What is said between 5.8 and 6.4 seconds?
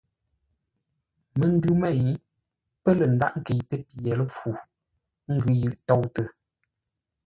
toutə.